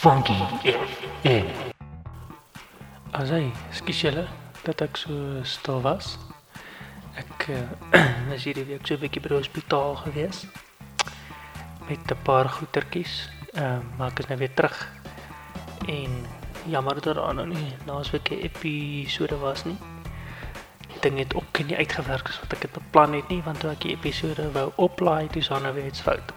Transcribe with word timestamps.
Funky 0.00 0.32
FM. 0.64 1.44
As 3.12 3.28
hy, 3.28 3.50
skus 3.76 3.98
julle 4.00 4.22
dat 4.64 4.80
ek 4.80 4.96
so 4.96 5.42
stil 5.44 5.82
was. 5.84 6.14
Ek 7.20 7.44
uh, 7.52 7.58
was 8.30 8.46
hierdie 8.48 8.64
week 8.64 8.88
so 8.88 8.96
'n 8.96 9.02
bietjie 9.02 9.20
by 9.20 9.28
die 9.34 9.36
hospitaal 9.36 9.98
gewees 10.00 10.46
met 11.90 12.00
'n 12.00 12.16
paar 12.24 12.48
goetertjies. 12.48 13.28
Ehm 13.52 13.60
uh, 13.60 13.98
maar 13.98 14.14
ek 14.14 14.22
is 14.24 14.30
nou 14.30 14.38
weer 14.40 14.54
terug. 14.56 14.78
En 15.84 16.16
jammer 16.64 16.96
dat 17.04 17.20
daar 17.20 17.36
nou 17.36 17.46
nie 17.52 17.76
naasweek 17.84 18.32
'n 18.32 18.40
episode 18.48 19.36
was 19.44 19.68
nie. 19.68 19.76
Ding 21.04 21.20
het 21.20 21.36
ook 21.36 21.60
nie 21.66 21.76
uitgewerk 21.76 22.32
soos 22.32 22.40
wat 22.40 22.56
ek 22.56 22.60
dit 22.60 22.72
beplan 22.72 23.20
het 23.20 23.28
nie, 23.28 23.42
want 23.44 23.60
toe 23.60 23.70
ek 23.76 23.84
die 23.84 23.92
episode 23.92 24.48
wou 24.56 24.72
oplaai, 24.76 25.28
dis 25.28 25.52
dan 25.52 25.62
nou 25.62 25.74
weer 25.76 25.92
iets 25.92 26.00
fout. 26.00 26.32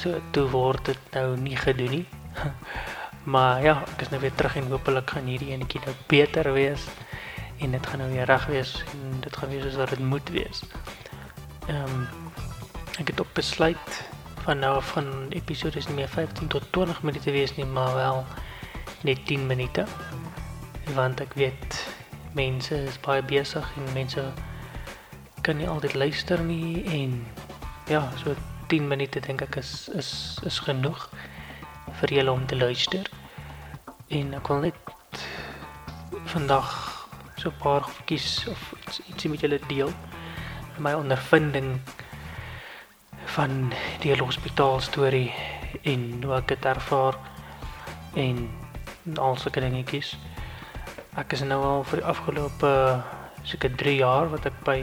So 0.00 0.16
toe 0.32 0.48
word 0.48 0.84
dit 0.84 1.02
nou 1.12 1.36
nie 1.36 1.56
gedoen 1.60 2.00
nie. 2.00 2.21
Maar 3.32 3.62
ja, 3.62 3.82
ek 3.94 4.06
is 4.06 4.12
nou 4.12 4.20
weer 4.20 4.34
terug 4.34 4.56
en 4.56 4.70
hopelik 4.70 5.10
gaan 5.14 5.28
hierdie 5.30 5.52
enetjie 5.54 5.80
nou 5.84 5.94
beter 6.10 6.52
wees 6.52 6.86
en 7.62 7.70
dit 7.70 7.86
gaan 7.86 8.02
nou 8.02 8.10
weer 8.10 8.26
reg 8.26 8.46
wees 8.50 8.72
en 8.92 9.20
dit 9.20 9.36
gaan 9.36 9.48
wees 9.48 9.62
soos 9.62 9.78
wat 9.80 9.94
dit 9.94 10.02
moet 10.14 10.34
wees. 10.34 10.64
Ehm 11.66 11.84
um, 11.84 12.08
ek 13.00 13.08
het 13.08 13.20
ook 13.20 13.32
besluit 13.32 13.94
van 14.44 14.58
nou 14.58 14.74
af 14.76 14.90
van 14.92 15.06
episodes 15.30 15.86
nie 15.88 15.94
meer 16.02 16.08
15 16.08 16.48
tot 16.52 16.64
20 16.70 17.02
minute 17.02 17.30
wees 17.30 17.54
nie, 17.56 17.64
maar 17.64 17.94
wel 17.94 18.24
net 19.02 19.26
10 19.26 19.46
minute. 19.46 19.86
Want 20.94 21.20
ek 21.20 21.34
weet 21.34 21.78
mense 22.34 22.74
is 22.74 23.00
baie 23.00 23.22
besig 23.22 23.68
en 23.76 23.92
mense 23.94 24.24
kan 25.42 25.56
nie 25.56 25.68
altyd 25.68 25.94
luister 25.94 26.40
nie 26.40 26.84
en 26.84 27.26
ja, 27.88 28.08
so 28.16 28.34
10 28.66 28.88
minute 28.88 29.20
dink 29.20 29.42
ek 29.42 29.56
is 29.62 29.88
is 29.94 30.10
is 30.46 30.58
genoeg 30.58 31.08
vir 32.00 32.14
julle 32.16 32.32
om 32.32 32.46
te 32.46 32.56
luister. 32.56 33.08
En 34.08 34.34
ek 34.34 34.48
wil 34.48 34.64
net 34.66 35.26
vandag 36.32 36.68
so 37.36 37.48
'n 37.50 37.62
paar 37.62 37.82
goedjies 37.82 38.48
of 38.48 38.72
iets 38.86 39.00
ietsie 39.08 39.30
met 39.30 39.40
julle 39.40 39.60
deel. 39.68 39.90
My 40.78 40.92
ondervinding 40.92 41.80
van 43.24 43.72
die 44.00 44.16
hospitaal 44.16 44.80
storie 44.80 45.32
en 45.82 46.22
hoe 46.22 46.34
ek 46.34 46.48
dit 46.48 46.64
ervaar 46.64 47.16
en 48.14 48.48
al 49.16 49.36
sulke 49.36 49.60
dingetjies. 49.60 50.16
Ek 51.16 51.32
is 51.32 51.42
nou 51.42 51.62
al 51.64 51.84
vir 51.84 52.00
die 52.00 52.08
afgelope 52.08 53.02
seker 53.42 53.74
3 53.76 53.96
jaar 53.96 54.30
wat 54.30 54.46
ek 54.46 54.64
by 54.64 54.78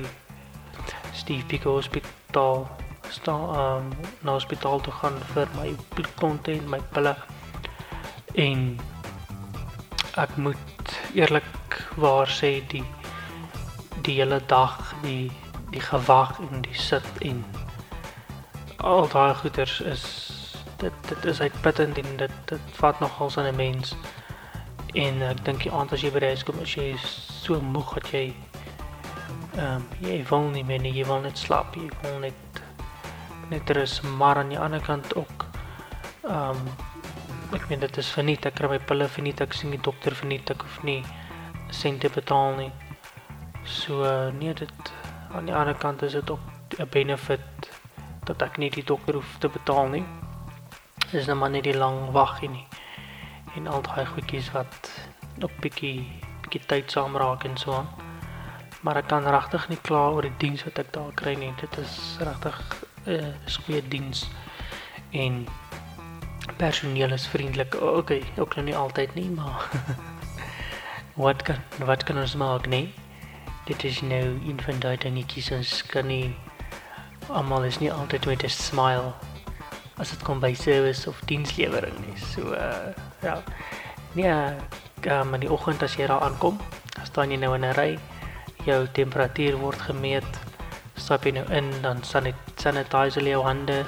Steve 1.13 1.45
Biko 1.47 1.77
Hospitaal 1.77 2.67
staan 3.09 3.49
um, 3.59 3.89
na 4.21 4.31
hospitaal 4.31 4.81
toe 4.81 4.93
gaan 4.93 5.17
vir 5.33 5.47
my 5.57 5.75
bloedkontent, 5.93 6.67
my 6.69 6.79
pille. 6.93 7.15
En 8.33 8.79
ek 10.15 10.35
moet 10.35 10.95
eerlikwaar 11.13 12.29
sê 12.29 12.59
die 12.67 12.85
die 14.01 14.15
hele 14.21 14.39
dag 14.47 14.93
die 15.01 15.31
die 15.71 15.81
gewag 15.81 16.39
en 16.39 16.61
die 16.65 16.77
sit 16.77 17.05
en 17.19 17.43
al 18.77 19.07
daai 19.11 19.33
goeters 19.35 19.79
is 19.81 20.05
dit 20.79 20.93
dit 21.07 21.25
is 21.25 21.41
uitputtend 21.41 21.97
en 21.97 22.17
dit 22.17 22.35
dit 22.45 22.77
vat 22.81 22.99
nogals 22.99 23.37
aan 23.37 23.51
'n 23.51 23.55
mens. 23.55 23.95
En 24.93 25.21
ek 25.21 25.45
dink 25.45 25.63
die 25.63 25.71
aand 25.71 25.93
as 25.93 26.01
jy 26.01 26.11
by 26.11 26.19
die 26.19 26.27
huis 26.33 26.43
kom, 26.43 26.59
as 26.61 26.73
jy 26.73 26.95
so 27.41 27.61
moeg 27.61 27.93
dat 27.93 28.11
jy 28.11 28.33
ehm 29.55 29.75
um, 29.75 29.87
jy 29.99 30.23
wil 30.29 30.49
nie 30.49 30.63
meer 30.63 30.79
nie, 30.79 30.93
jy 30.93 31.05
wil 31.05 31.21
net 31.21 31.37
slaap, 31.37 31.75
jy 31.75 31.89
wil 32.01 32.19
net 32.19 32.33
net 33.49 33.69
rus, 33.69 34.01
maar 34.01 34.37
aan 34.37 34.49
die 34.49 34.59
ander 34.59 34.81
kant 34.81 35.15
ook 35.15 35.45
ehm 36.29 36.49
um, 36.49 36.87
ek 37.53 37.69
meen 37.69 37.79
dit 37.81 37.97
is 37.97 38.09
verniet, 38.13 38.45
ek 38.45 38.59
kry 38.59 38.67
my 38.69 38.77
pille 38.79 39.07
verniet, 39.09 39.41
ek 39.41 39.55
sien 39.57 39.71
die 39.73 39.81
dokter 39.81 40.13
verniet, 40.13 40.51
ek 40.53 40.61
hoef 40.61 40.83
nie 40.85 40.99
sente 41.73 42.09
betaal 42.13 42.55
nie. 42.59 42.69
So 43.65 44.05
nee, 44.37 44.53
dit 44.53 44.91
aan 45.33 45.49
die 45.49 45.55
ander 45.55 45.77
kant 45.77 46.03
is 46.05 46.13
dit 46.17 46.29
ook 46.29 46.77
'n 46.77 46.89
benefit 46.89 47.69
dat 48.25 48.41
ek 48.41 48.57
nie 48.57 48.69
die 48.69 48.83
dokter 48.83 49.13
hoef 49.13 49.37
te 49.39 49.49
betaal 49.49 49.87
nie. 49.87 50.05
Dis 51.11 51.25
nou 51.25 51.37
maar 51.37 51.49
net 51.49 51.63
die 51.63 51.77
lang 51.77 52.11
wag 52.11 52.41
nie. 52.41 52.67
En 53.55 53.67
al 53.67 53.81
daai 53.81 54.05
goedjies 54.05 54.51
wat 54.51 54.91
ook 55.41 55.55
bietjie 55.61 56.05
bietjie 56.41 56.65
tyd 56.65 56.91
saam 56.91 57.17
raak 57.17 57.43
en 57.43 57.57
so 57.57 57.73
aan. 57.73 57.89
Maar 58.81 58.97
ek 58.97 59.07
kan 59.07 59.25
regtig 59.27 59.69
nie 59.69 59.81
kla 59.81 60.09
oor 60.09 60.21
die 60.21 60.37
diens 60.37 60.63
wat 60.63 60.79
ek 60.79 60.93
daar 60.93 61.11
kry 61.13 61.33
nie. 61.35 61.53
Dit 61.59 61.77
is 61.77 62.17
regtig 62.19 62.85
'n 63.09 63.33
uh, 63.47 63.57
goeie 63.65 63.81
diens 63.87 64.29
en 65.11 65.47
personeel 66.57 67.11
is 67.11 67.27
vriendelik. 67.27 67.81
Okay, 67.81 68.23
ook 68.37 68.55
nou 68.55 68.65
nie 68.65 68.75
altyd 68.75 69.15
nie, 69.15 69.29
maar 69.29 69.69
wat 71.25 71.41
kan 71.41 71.57
wat 71.77 72.03
kan 72.03 72.17
ons 72.17 72.35
maak, 72.35 72.67
nee? 72.67 72.93
Dit 73.65 73.83
is 73.83 74.01
nou 74.01 74.23
een 74.47 74.61
van 74.61 74.79
daai 74.79 74.97
dingetjies 74.97 75.51
ons 75.51 75.85
kan 75.85 76.07
nie 76.07 76.35
almal 77.29 77.63
is 77.63 77.79
nie 77.79 77.91
altyd 77.93 78.25
met 78.25 78.43
'n 78.43 78.49
smile 78.49 79.13
as 79.97 80.09
dit 80.09 80.21
kom 80.23 80.39
by 80.39 80.53
service 80.53 81.09
of 81.09 81.19
dienslewering 81.25 81.97
nie. 82.05 82.17
So 82.17 82.41
uh 82.53 82.93
ja. 83.21 83.43
Nee, 84.13 84.55
kom 85.01 85.33
in 85.33 85.39
die 85.39 85.51
oggend 85.51 85.83
as 85.83 85.95
jy 85.95 86.07
daar 86.07 86.21
aankom, 86.21 86.57
staan 87.03 87.31
jy 87.31 87.37
nou 87.37 87.55
in 87.55 87.65
'n 87.65 87.73
ry. 87.73 87.99
Jou 88.65 88.87
temperatuur 88.91 89.57
word 89.57 89.81
gemeet. 89.81 90.48
Stap 90.99 91.25
jy 91.25 91.31
nou 91.31 91.45
in, 91.55 91.71
dan 91.81 92.03
sanit 92.03 92.35
sanitize 92.55 93.21
jou 93.23 93.43
hande 93.43 93.85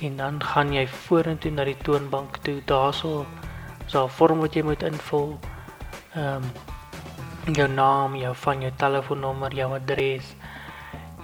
en 0.00 0.16
dan 0.16 0.42
gaan 0.42 0.72
jy 0.72 0.86
vorentoe 0.86 1.50
na 1.52 1.64
die 1.64 1.76
toonbank 1.84 2.38
toe. 2.44 2.60
Daarso 2.66 3.26
daar 3.92 4.04
'n 4.04 4.08
vorm 4.08 4.40
wat 4.40 4.54
jy 4.54 4.62
moet 4.62 4.82
invul. 4.82 5.38
Ehm 6.14 6.42
um, 7.46 7.54
jou 7.54 7.68
naam, 7.68 8.16
jou 8.16 8.34
van 8.34 8.60
jou 8.60 8.72
telefoonnommer, 8.76 9.54
jou 9.54 9.74
adres. 9.74 10.34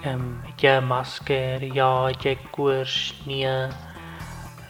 Ehm 0.03 0.13
um, 0.13 0.43
jy 0.57 0.79
masker, 0.79 1.63
ja, 1.63 2.09
jy 2.23 2.37
koors, 2.51 3.13
nee. 3.25 3.67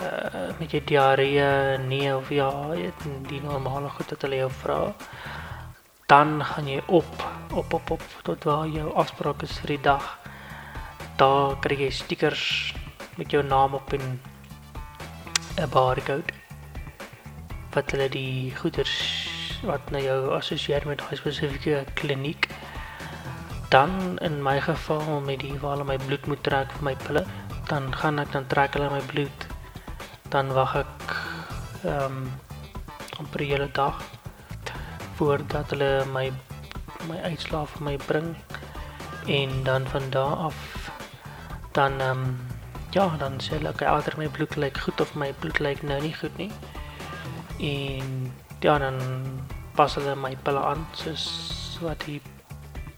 Uh, 0.01 0.53
met 0.59 0.71
jy 0.71 0.81
diarree, 0.85 1.77
nee 1.77 2.15
of 2.15 2.29
ja, 2.29 2.51
dit 2.75 3.07
die 3.29 3.41
normale 3.41 3.89
goed 3.89 4.09
wat 4.09 4.21
hulle 4.21 4.35
jou 4.35 4.49
vra. 4.51 4.93
Dan 6.05 6.43
gaan 6.43 6.67
jy 6.67 6.81
op, 6.87 7.23
op 7.57 7.73
op 7.73 7.91
op 7.91 8.03
tot 8.23 8.43
waar 8.43 8.67
jou 8.67 8.93
afspraak 8.93 9.41
is 9.41 9.57
vir 9.61 9.75
die 9.75 9.81
dag. 9.81 10.05
Daar 11.17 11.57
kry 11.61 11.77
jy 11.81 11.89
stickers 11.89 12.73
met 13.17 13.31
jou 13.33 13.43
naam 13.43 13.73
op 13.73 13.93
en 13.93 14.19
'n 15.57 15.69
barcode. 15.69 16.33
Wat 17.73 17.91
hulle 17.91 18.09
die 18.09 18.55
goeders 18.55 18.95
wat 19.63 19.89
nou 19.91 20.03
jou 20.03 20.19
assosieer 20.35 20.85
met 20.85 21.01
daai 21.01 21.15
spesifieke 21.15 21.85
kliniek. 21.93 22.47
Dan 23.69 24.19
in 24.21 24.43
my 24.43 24.61
geval 24.61 25.21
met 25.25 25.39
die 25.39 25.59
waar 25.59 25.77
hulle 25.77 25.83
my 25.83 25.97
bloed 25.97 26.25
moet 26.25 26.43
trek 26.43 26.71
vir 26.71 26.83
my 26.83 26.95
pille, 26.95 27.25
dan 27.67 27.95
gaan 27.95 28.19
ek 28.19 28.31
dan 28.31 28.47
trek 28.47 28.73
hulle 28.73 28.89
my 28.89 29.01
bloed. 29.11 29.47
Dan 30.29 30.53
wag 30.53 30.75
ek 30.75 31.15
ehm 31.83 32.03
um, 32.05 32.31
amper 33.17 33.41
die 33.41 33.49
hele 33.49 33.69
dag 33.73 33.97
voordat 35.17 35.71
hulle 35.73 36.05
my 36.13 36.31
my 37.07 37.17
uitslae 37.21 37.65
vir 37.65 37.83
my 37.83 37.97
bring 37.97 38.35
en 39.27 39.63
dan 39.63 39.87
van 39.87 40.09
daar 40.09 40.35
af 40.49 40.91
dan 41.71 41.99
ehm 42.01 42.19
um, 42.19 42.37
ja, 42.89 43.05
dan 43.17 43.37
sê 43.41 43.57
hulle 43.57 43.69
okay, 43.69 43.87
alter 43.87 44.15
my 44.17 44.27
bloed 44.29 44.55
lyk 44.55 44.77
goed 44.77 45.01
of 45.01 45.13
my 45.15 45.33
bloed 45.39 45.59
lyk 45.59 45.83
nou 45.83 45.99
nie 46.01 46.13
goed 46.13 46.37
nie. 46.37 46.51
En 47.59 48.33
ja, 48.59 48.77
dan 48.77 48.97
pas 49.75 49.95
hulle 49.95 50.15
my 50.15 50.33
pille 50.43 50.63
aan 50.63 50.85
soos 50.97 51.25
wat 51.81 52.05
die 52.05 52.21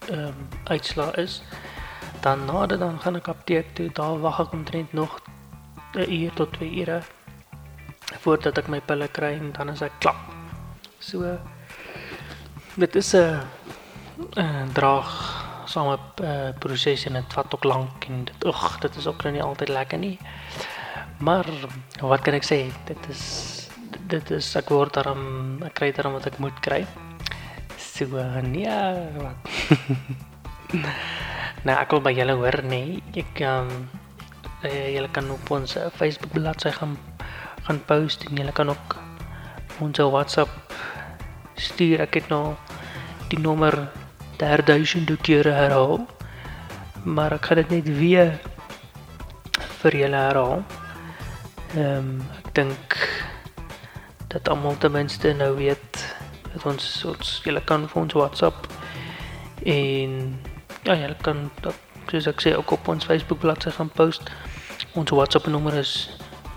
ehm 0.08 0.32
um, 0.32 0.48
uitslaa 0.64 1.12
is. 1.16 1.42
Dan 2.24 2.46
na 2.46 2.66
dit 2.66 2.80
dan 2.80 3.00
gaan 3.00 3.20
ek 3.20 3.28
apteek 3.28 3.76
toe, 3.76 3.90
daar 3.94 4.20
wag 4.20 4.40
ek 4.40 4.56
omtrent 4.56 4.94
nog 4.94 5.20
'n 5.96 6.12
uur 6.12 6.34
tot 6.34 6.54
2 6.54 6.72
ure 6.82 7.02
voordat 8.20 8.58
ek 8.58 8.68
my 8.68 8.82
pille 8.82 9.08
kry 9.08 9.34
en 9.38 9.52
dan 9.52 9.70
is 9.70 9.82
ek 9.82 10.00
klaar. 10.00 10.23
So 11.00 11.38
dit 12.76 12.96
is 12.96 13.14
'n 13.16 13.18
'n 13.18 13.59
draag 14.74 15.14
same 15.70 15.98
uh, 16.24 16.50
proses 16.60 17.06
en 17.06 17.14
dit 17.20 17.34
vat 17.34 17.54
ook 17.54 17.64
lank 17.64 18.08
en 18.10 18.24
dit 18.26 18.46
ag 18.50 18.80
dit 18.82 18.96
is 18.96 19.08
ook 19.08 19.24
nou 19.24 19.34
nie 19.36 19.44
altyd 19.46 19.70
lekker 19.70 20.02
nie. 20.02 20.18
Maar 21.20 21.46
wat 22.02 22.24
kan 22.26 22.38
ek 22.38 22.48
sê? 22.48 22.60
Dit 22.90 23.10
is 23.12 23.24
dit 24.10 24.32
is 24.34 24.48
ek 24.58 24.72
word 24.74 24.98
daarom 24.98 25.62
ek 25.68 25.78
kry 25.78 25.92
daarom 25.94 26.18
wat 26.18 26.30
ek 26.32 26.40
moet 26.42 26.58
kry. 26.66 26.82
So 27.78 28.24
nee, 28.46 28.80
wat. 29.20 29.38
nou 31.68 31.76
ek 31.76 31.94
wil 31.94 32.04
by 32.08 32.16
julle 32.18 32.38
hoor 32.40 32.62
nê. 32.64 32.82
Nee. 32.98 33.24
Ek 33.24 33.44
ehm 33.44 33.70
um, 33.70 33.88
julle 34.66 35.08
kan 35.16 35.30
op 35.32 35.52
ons 35.56 35.78
Facebook 35.96 36.34
bladsy 36.36 36.74
gaan 36.76 36.98
gaan 37.68 37.80
post 37.88 38.26
en 38.28 38.42
julle 38.42 38.52
kan 38.56 38.74
ook 38.74 38.98
ons 39.80 40.02
WhatsApp 40.02 40.74
stuur. 41.56 42.02
Ek 42.08 42.20
het 42.20 42.34
nou 42.34 42.56
die 43.30 43.40
nommer 43.40 43.76
3000 44.40 45.16
kere 45.22 45.53
herhaal. 45.56 46.00
Maar 47.03 47.38
ek 47.38 47.50
gaan 47.50 47.62
dit 47.62 47.76
net 47.78 47.88
weer 48.00 48.32
vir 49.82 50.00
julle 50.03 50.24
herhaal. 50.28 50.64
Ehm 51.76 51.97
um, 51.97 52.14
ek 52.40 52.53
dink 52.58 52.97
dat 54.30 54.50
almal 54.50 54.78
ten 54.78 54.91
minste 54.91 55.34
nou 55.34 55.56
weet 55.58 56.06
dat 56.53 56.66
ons 56.66 57.06
ons 57.06 57.41
julle 57.46 57.62
kan 57.66 57.90
vir 57.90 58.02
ons 58.02 58.14
WhatsApp 58.14 58.68
en 59.66 60.40
ja, 60.84 60.96
julle 60.96 61.16
kan 61.22 61.52
dat 61.62 61.76
soos 62.09 62.28
ek 62.30 62.42
sê 62.42 62.56
ook 62.58 62.72
op 62.72 62.88
ons 62.88 63.06
Facebook 63.06 63.40
bladsy 63.40 63.70
gaan 63.76 63.90
post. 63.94 64.22
Ons 64.97 65.09
WhatsApp 65.14 65.47
nommer 65.47 65.74
is 65.78 66.09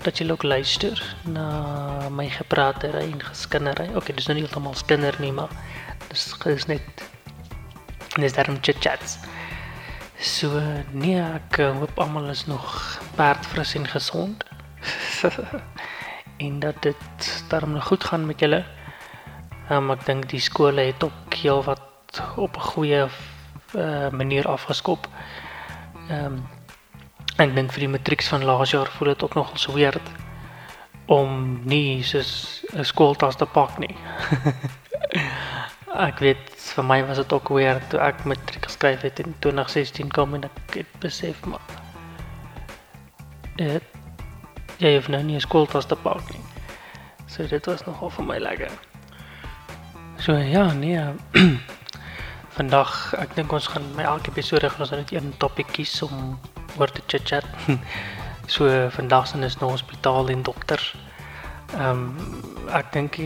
dat 0.01 0.17
jy 0.17 0.31
ook 0.33 0.47
luister 0.49 0.97
na 1.29 2.09
my 2.09 2.31
gepraatery 2.33 3.05
en 3.11 3.21
geskinnery. 3.21 3.91
Okay, 4.01 4.17
dis 4.17 4.31
nou 4.31 4.39
nie 4.39 4.47
heeltemal 4.47 4.81
skinder 4.81 5.21
nie, 5.21 5.35
maar 5.37 5.53
dis 6.09 6.31
is 6.57 6.71
net 6.73 7.05
dis 8.17 8.33
daarom 8.33 8.57
chit 8.65 8.81
chats. 8.81 9.21
So 10.21 10.61
nee, 10.93 11.17
ek 11.17 11.59
eh, 11.59 11.73
hoop 11.81 11.99
almal 11.99 12.29
is 12.29 12.47
nog 12.47 13.01
perdfris 13.17 13.75
en 13.75 13.89
gesond. 13.89 14.45
en 16.45 16.59
dat 16.61 16.83
dit 16.83 17.45
daarom 17.49 17.73
nog 17.73 17.87
goed 17.87 18.05
gaan 18.05 18.27
met 18.27 18.41
julle. 18.41 18.65
Um, 19.71 19.91
ek 19.91 20.05
dink 20.05 20.29
die 20.29 20.41
skole 20.41 20.91
het 20.91 21.05
ook 21.05 21.35
heel 21.41 21.65
wat 21.65 22.23
op 22.37 22.57
'n 22.57 22.69
goeie 22.75 23.05
uh, 23.07 24.09
manier 24.11 24.49
afgeskop. 24.49 25.09
Ehm 26.09 26.25
um, 26.25 26.49
Ek 27.41 27.55
dink 27.57 27.71
vir 27.73 27.87
die 27.87 27.93
matrieks 27.95 28.27
van 28.29 28.43
laas 28.45 28.75
jaar 28.75 28.91
voel 28.99 29.15
dit 29.15 29.23
ook 29.25 29.35
nogal 29.39 29.57
so 29.57 29.73
weird 29.73 30.09
om 31.07 31.63
nie 31.65 32.03
soos 32.05 32.61
'n 32.75 32.85
skooltas 32.85 33.37
te 33.41 33.47
pak 33.47 33.79
nie. 33.79 33.97
ek 36.09 36.21
weet 36.21 36.45
vir 36.75 36.85
my 36.85 37.01
was 37.09 37.17
dit 37.17 37.33
ook 37.33 37.49
weird 37.49 37.89
toe 37.91 38.01
ek 38.01 38.25
matriek 38.29 38.69
geskryf 38.81 39.01
het 39.01 39.19
in 39.19 39.35
2016 39.39 40.11
kom 40.11 40.35
en 40.35 40.45
ek 40.45 40.75
het 40.75 40.93
besef 40.99 41.43
maar 41.45 41.61
dit 43.57 43.83
jy 44.81 44.93
het 44.95 45.09
nou 45.09 45.23
nie 45.23 45.37
'n 45.37 45.41
skooltas 45.41 45.87
te 45.87 45.97
pak 45.97 46.31
nie. 46.33 46.41
So 47.27 47.47
dit 47.47 47.67
was 47.67 47.85
nogal 47.85 48.11
vir 48.11 48.25
my 48.25 48.39
lekker. 48.39 48.71
So 50.17 50.33
ja, 50.33 50.73
nee. 50.73 51.05
Vandag 52.57 53.15
ek 53.19 53.35
dink 53.35 53.53
ons 53.53 53.67
gaan 53.67 53.85
my 53.97 54.03
elke 54.03 54.31
episode 54.31 54.71
gaan 54.71 54.81
ons 54.81 54.91
net 54.91 55.13
een 55.13 55.35
topik 55.37 55.67
kies 55.73 56.03
om 56.03 56.41
oor 56.79 56.91
te 56.93 57.03
chat. 57.25 57.45
so 58.47 58.89
vandag 58.91 59.27
sien 59.27 59.43
is 59.43 59.59
nou 59.59 59.71
hospitaal 59.71 60.29
en 60.29 60.43
dokters. 60.43 60.95
Ehm 61.77 61.91
um, 61.91 62.69
ek 62.73 62.93
dink 62.93 63.19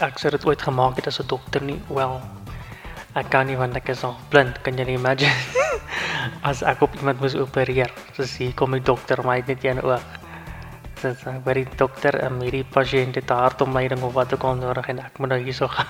ek 0.00 0.18
sou 0.18 0.30
dit 0.30 0.44
ooit 0.44 0.62
gemaak 0.62 0.96
het 0.96 1.06
as 1.06 1.20
'n 1.20 1.26
dokter 1.26 1.62
nie. 1.62 1.80
Wel 1.88 2.20
ek 3.14 3.30
kan 3.32 3.46
nie 3.46 3.56
want 3.56 3.76
ek 3.76 3.88
is 3.88 4.04
al 4.04 4.16
blind. 4.30 4.62
Kan 4.62 4.78
jy 4.78 4.88
imagine? 4.94 5.58
as 6.42 6.62
ek 6.62 6.82
op 6.82 6.94
iemand 6.94 7.20
moet 7.20 7.36
opereer. 7.36 7.92
Soos 8.16 8.36
hier 8.36 8.54
kom 8.54 8.74
die 8.76 8.82
dokter 8.82 9.22
maar 9.24 9.42
net 9.46 9.64
een 9.64 9.82
oog. 9.82 10.04
Dit 10.98 11.20
sê 11.20 11.34
baie 11.44 11.66
dokter 11.78 12.16
en 12.26 12.40
hierdie 12.42 12.64
pasiënt 12.74 13.14
het 13.20 13.30
hartomleiding 13.30 14.02
of 14.02 14.16
wat 14.16 14.32
ook 14.34 14.44
al 14.44 14.58
nodig 14.58 14.88
en 14.90 14.98
ek 15.04 15.18
moet 15.18 15.30
nou 15.34 15.38
hierso 15.42 15.68
gaan. 15.70 15.86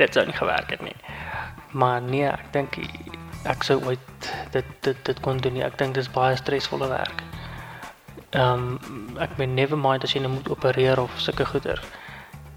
dit 0.00 0.16
sou 0.16 0.24
nie 0.26 0.38
gewerk 0.38 0.72
het 0.72 0.82
nie. 0.82 0.96
Maar 1.72 2.00
nee, 2.02 2.24
ek 2.30 2.48
dink 2.56 2.78
ek 3.44 3.66
sou 3.68 3.76
ooit 3.84 4.32
dit 4.54 4.70
dit 4.86 5.04
dit 5.04 5.20
kon 5.20 5.36
doen 5.44 5.52
nie. 5.52 5.66
Ek 5.66 5.76
dink 5.78 5.94
dis 5.98 6.08
baie 6.08 6.36
stresvolle 6.40 6.88
werk. 6.88 7.20
Ehm 8.32 8.78
um, 8.88 9.20
ek 9.20 9.36
ben 9.36 9.54
never 9.54 9.78
mind 9.78 10.04
as 10.04 10.16
jy 10.16 10.24
nou 10.24 10.32
moet 10.38 10.48
opereer 10.50 11.00
of 11.00 11.12
sulke 11.20 11.44
goeder. 11.52 11.82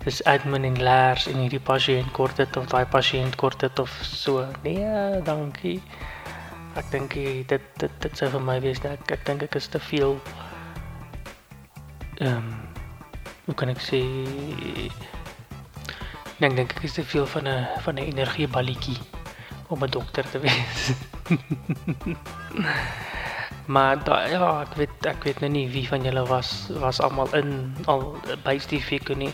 Dis 0.08 0.22
admin 0.24 0.64
en 0.64 0.78
leers 0.80 1.26
en 1.28 1.42
hierdie 1.42 1.60
pasiënt 1.60 2.14
kort 2.16 2.38
dit 2.40 2.58
of 2.58 2.70
daai 2.72 2.86
pasiënt 2.88 3.36
kort 3.36 3.60
dit 3.60 3.80
of 3.84 3.92
so. 4.08 4.46
Nee, 4.64 5.20
dankie. 5.28 5.82
Ek 6.80 6.88
dink 6.94 7.18
dit 7.52 7.66
dit 7.82 7.98
dit 8.06 8.16
sou 8.16 8.30
vir 8.38 8.46
my 8.48 8.56
wees 8.64 8.80
dat 8.80 8.96
ek, 8.96 9.12
ek 9.18 9.26
dink 9.28 9.44
ek 9.50 9.58
is 9.60 9.68
te 9.74 9.82
veel 9.84 10.16
ehm 12.24 12.38
um, 12.38 12.48
hoe 13.48 13.56
kan 13.60 13.74
ek 13.74 13.84
sê 13.84 14.00
Nee, 16.38 16.48
ek 16.48 16.56
dink 16.56 16.78
ek 16.78 16.88
is 16.88 16.96
te 16.96 17.04
veel 17.04 17.28
van 17.34 17.52
'n 17.52 17.68
van 17.84 18.00
'n 18.00 18.08
energieballetjie 18.14 18.98
om 19.68 19.84
'n 19.84 19.92
dokter 19.92 20.30
te 20.32 20.40
wees. 20.46 20.82
maar 23.66 24.04
da, 24.04 24.24
ja, 24.32 24.62
ek 24.62 24.74
weet 24.80 25.06
ek 25.12 25.24
weet 25.24 25.44
nou 25.44 25.52
nie 25.52 25.68
wie 25.76 25.88
van 25.88 26.04
julle 26.04 26.24
was 26.32 26.72
was 26.80 27.04
almal 27.04 27.28
in 27.36 27.76
al 27.92 28.16
by 28.48 28.58
Stiefie 28.58 29.04
nie. 29.16 29.34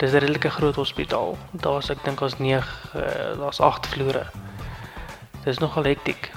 Dis 0.00 0.12
'n 0.12 0.18
redelike 0.18 0.50
groot 0.50 0.74
hospitaal. 0.74 1.38
Daar's 1.52 1.90
ek 1.90 2.04
dink 2.04 2.20
ons 2.20 2.38
9 2.38 2.64
uh, 2.96 3.02
daar's 3.38 3.60
8 3.60 3.86
vloere. 3.86 4.26
Dis 5.44 5.58
nogal 5.58 5.84
hektiek. 5.84 6.30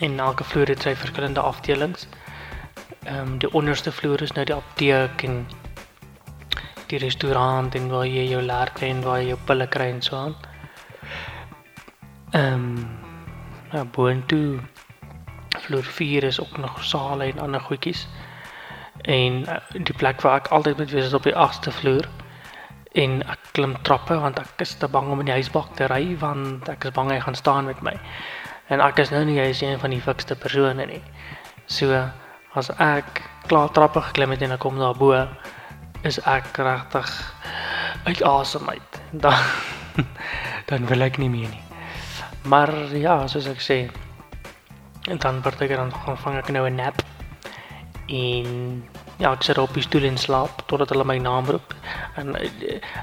En 0.00 0.18
elke 0.18 0.44
vloer 0.44 0.68
het 0.68 0.82
sy 0.82 0.92
verskillende 0.94 1.40
afdelings. 1.40 2.08
Ehm 3.04 3.20
um, 3.20 3.38
die 3.38 3.52
onderste 3.52 3.92
vloer 3.92 4.22
is 4.22 4.32
nou 4.32 4.44
die 4.44 4.54
apteek 4.54 5.22
en 5.22 5.46
die 6.86 6.98
restaurant 6.98 7.74
en 7.74 7.88
waar 7.88 8.06
jy 8.06 8.28
jou 8.28 8.42
leer 8.42 8.70
kry 8.76 8.92
en 8.92 9.02
waar 9.02 9.22
jy 9.22 9.32
jou 9.32 9.38
pille 9.44 9.66
kry 9.66 9.88
en 9.94 10.02
so 10.02 10.16
aan. 10.16 10.36
Ehm 12.30 12.52
um, 12.52 12.98
ja, 13.72 13.84
boontoe 13.84 14.60
vloer 15.56 15.84
4 15.84 16.24
is 16.24 16.40
ook 16.40 16.56
nog 16.58 16.84
sale 16.84 17.32
en 17.32 17.38
ander 17.38 17.60
goedjies. 17.60 18.08
En 19.02 19.42
uh, 19.48 19.56
die 19.72 19.96
plek 19.96 20.20
waar 20.20 20.40
ek 20.44 20.52
altyd 20.52 20.76
moet 20.76 20.90
wees 20.90 21.04
is 21.04 21.16
op 21.16 21.22
die 21.24 21.36
8ste 21.36 21.72
vloer. 21.80 22.08
En 22.94 23.22
ek 23.22 23.52
klim 23.52 23.76
trappe 23.82 24.16
want 24.16 24.38
ek 24.38 24.64
is 24.64 24.74
te 24.74 24.88
bang 24.88 25.10
om 25.12 25.20
in 25.20 25.26
die 25.26 25.36
huisbak 25.36 25.74
te 25.76 25.86
ry 25.86 26.16
want 26.20 26.68
ek 26.68 26.88
is 26.88 26.94
bang 26.96 27.10
hy 27.10 27.20
gaan 27.20 27.34
staan 27.34 27.64
met 27.64 27.82
my. 27.82 27.94
En 28.68 28.80
ek 28.80 28.98
is 28.98 29.10
nou 29.10 29.24
nie 29.24 29.36
jy 29.36 29.50
is 29.50 29.62
een 29.62 29.78
van 29.78 29.90
die 29.90 30.00
fikste 30.00 30.36
persone 30.36 30.86
nie. 30.86 31.02
So 31.66 31.92
as 32.54 32.70
ek 32.80 33.22
klaar 33.48 33.68
trappe 33.72 34.00
geklim 34.00 34.30
het 34.30 34.42
en 34.42 34.56
ek 34.56 34.60
kom 34.64 34.78
daar 34.78 34.96
bo 34.96 35.26
is 36.06 36.18
ek 36.24 36.56
regtig 36.56 37.10
uit 38.06 38.22
asem 38.22 38.68
uit. 38.68 39.00
Dan 39.24 39.34
dan 40.68 40.86
wil 40.86 41.00
ek 41.02 41.16
nie 41.18 41.30
meer 41.32 41.48
nie. 41.48 41.64
Maar 42.46 42.70
ja, 42.94 43.26
soos 43.26 43.48
ek 43.50 43.62
sê, 43.64 43.78
en 45.08 45.18
dan 45.18 45.40
ek 45.42 45.72
dan 45.72 45.90
gaan 45.92 46.18
vang 46.22 46.36
ek 46.38 46.50
nou 46.52 46.68
'n 46.68 46.76
nap. 46.76 47.02
En 48.06 48.84
ja, 49.18 49.32
ek 49.32 49.42
sit 49.42 49.58
op 49.58 49.74
die 49.74 49.82
stoel 49.82 50.06
en 50.08 50.18
slaap 50.18 50.62
totdat 50.70 50.94
hulle 50.94 51.06
my 51.06 51.18
naam 51.22 51.50
roep. 51.50 51.74
En 52.20 52.34
eh, 52.38 52.50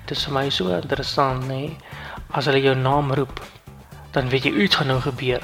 dit 0.08 0.16
is 0.16 0.24
vir 0.28 0.36
my 0.38 0.48
so 0.50 0.72
interessant, 0.76 1.48
nê. 1.50 1.62
Nee? 1.68 1.78
As 2.36 2.48
hulle 2.50 2.64
jou 2.64 2.76
naam 2.76 3.14
roep, 3.16 3.42
dan 4.16 4.32
weet 4.32 4.48
jy 4.48 4.54
iets 4.66 4.80
gaan 4.80 4.92
nou 4.92 5.00
gebeur. 5.04 5.44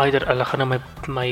Eider 0.00 0.26
hulle 0.28 0.44
gaan 0.44 0.62
nou 0.62 0.68
my 0.74 0.80
my 1.08 1.28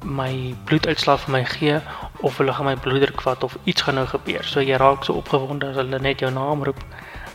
my 0.00 0.32
bloeduitslag 0.64 1.20
vir 1.26 1.32
my 1.34 1.42
gee 1.44 1.76
of 2.24 2.38
hulle 2.40 2.52
gaan 2.56 2.70
my 2.70 2.76
bloeddruk 2.76 3.20
vat 3.20 3.44
of 3.44 3.56
iets 3.68 3.84
gaan 3.84 4.00
nou 4.00 4.06
gebeur. 4.08 4.44
So 4.48 4.64
jy 4.64 4.78
raak 4.80 5.04
so 5.04 5.20
opgewonde 5.20 5.68
as 5.68 5.76
hulle 5.76 6.00
net 6.00 6.24
jou 6.24 6.30
naam 6.32 6.64
roep 6.64 6.80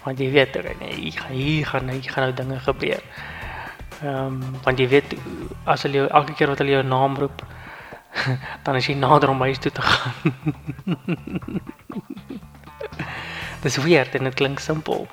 want 0.05 0.21
jy 0.21 0.29
weet 0.33 0.57
ek 0.59 0.79
nee, 0.79 0.93
hier 0.93 1.17
gaan 1.17 1.33
hier 1.33 1.65
gaan 1.65 1.89
hier 1.89 2.11
gaan 2.13 2.27
nou 2.27 2.33
dinge 2.37 2.59
gebeur. 2.65 3.05
Ehm 4.01 4.41
um, 4.41 4.57
want 4.65 4.81
jy 4.81 4.87
weet 4.89 5.15
as 5.65 5.85
hulle 5.85 6.07
elke 6.07 6.33
keer 6.33 6.53
wat 6.53 6.61
hulle 6.61 6.77
jou 6.77 6.83
naam 6.85 7.17
roep 7.21 7.45
dan 8.63 8.75
is 8.75 8.87
jy 8.87 8.95
nader 8.99 9.29
om 9.29 9.41
huis 9.41 9.57
toe 9.57 9.71
te 9.71 9.81
gaan. 9.81 10.13
Dis 13.65 13.77
weird 13.81 14.15
en 14.15 14.23
dit 14.23 14.33
klink 14.33 14.59
simpel. 14.59 15.07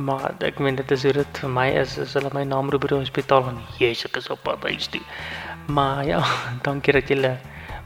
Maar 0.00 0.30
ek 0.40 0.58
meen 0.58 0.78
dit 0.78 0.90
is 0.90 1.02
hoe 1.04 1.12
dit 1.12 1.40
vir 1.42 1.50
my 1.52 1.66
is 1.82 1.98
as 2.00 2.14
hulle 2.16 2.30
my 2.32 2.44
naam 2.48 2.70
roep 2.72 2.86
by 2.86 2.92
die 2.94 3.00
hospitaal 3.02 3.50
en 3.50 3.58
Jesus 3.76 4.16
is 4.16 4.30
op 4.32 4.40
pad 4.46 4.64
huis 4.64 4.88
toe. 4.88 5.02
Maar 5.68 6.00
ja, 6.08 6.22
dankie 6.66 6.96
dat 6.96 7.12
julle 7.12 7.34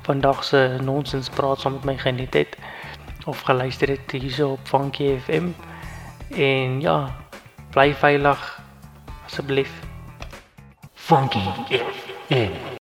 vandag 0.06 0.44
se 0.46 0.78
nonsens 0.86 1.32
praat 1.34 1.60
saam 1.60 1.80
met 1.80 1.90
my 1.90 1.96
geniet 1.98 2.38
het 2.38 2.54
of 3.26 3.42
geluister 3.42 3.88
het 3.88 4.14
hierso 4.14 4.52
op 4.54 4.70
Funky 4.70 5.18
FM. 5.18 5.50
En 6.30 6.80
ja, 6.80 7.10
bly 7.74 7.90
veilig 7.94 8.46
asseblief. 9.26 9.74
Funky 10.94 11.42
FM. 11.66 12.75